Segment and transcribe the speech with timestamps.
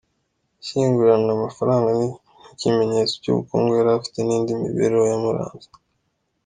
[0.57, 5.69] Yashyinguranywe amafaranga nk’ikimenyetso cy’ubukungu yari afite n’indi mibereho yamuranze.